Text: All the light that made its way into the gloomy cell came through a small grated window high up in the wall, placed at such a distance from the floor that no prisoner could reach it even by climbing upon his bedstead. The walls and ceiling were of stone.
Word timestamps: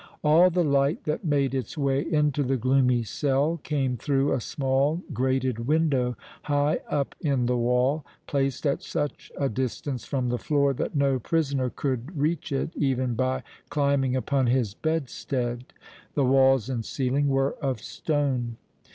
All 0.23 0.49
the 0.49 0.63
light 0.63 1.03
that 1.03 1.23
made 1.25 1.53
its 1.53 1.77
way 1.77 2.01
into 2.01 2.41
the 2.41 2.57
gloomy 2.57 3.03
cell 3.03 3.59
came 3.61 3.97
through 3.97 4.33
a 4.33 4.41
small 4.41 5.03
grated 5.13 5.67
window 5.67 6.17
high 6.45 6.79
up 6.89 7.13
in 7.21 7.45
the 7.45 7.55
wall, 7.55 8.03
placed 8.25 8.65
at 8.65 8.81
such 8.81 9.31
a 9.37 9.47
distance 9.47 10.03
from 10.03 10.29
the 10.29 10.39
floor 10.39 10.73
that 10.73 10.95
no 10.95 11.19
prisoner 11.19 11.69
could 11.69 12.17
reach 12.17 12.51
it 12.51 12.71
even 12.75 13.13
by 13.13 13.43
climbing 13.69 14.15
upon 14.15 14.47
his 14.47 14.73
bedstead. 14.73 15.65
The 16.15 16.25
walls 16.25 16.67
and 16.67 16.83
ceiling 16.83 17.27
were 17.27 17.51
of 17.61 17.79
stone. 17.79 18.57